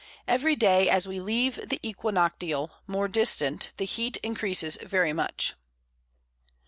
[0.27, 5.53] Every Day as we leave the Equinoctial more distant the Heat encreases very much.